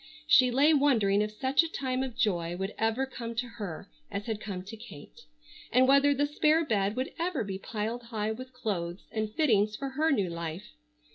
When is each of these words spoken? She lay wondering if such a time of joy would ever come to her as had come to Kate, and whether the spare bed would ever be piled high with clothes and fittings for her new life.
She 0.25 0.49
lay 0.49 0.73
wondering 0.73 1.21
if 1.21 1.29
such 1.29 1.61
a 1.61 1.71
time 1.71 2.01
of 2.01 2.17
joy 2.17 2.55
would 2.57 2.73
ever 2.79 3.05
come 3.05 3.35
to 3.35 3.47
her 3.47 3.87
as 4.09 4.25
had 4.25 4.41
come 4.41 4.63
to 4.63 4.75
Kate, 4.75 5.25
and 5.71 5.87
whether 5.87 6.11
the 6.11 6.25
spare 6.25 6.65
bed 6.65 6.95
would 6.95 7.13
ever 7.19 7.43
be 7.43 7.59
piled 7.59 8.05
high 8.05 8.31
with 8.31 8.51
clothes 8.51 9.05
and 9.11 9.31
fittings 9.31 9.75
for 9.75 9.89
her 9.89 10.09
new 10.09 10.27
life. 10.31 10.73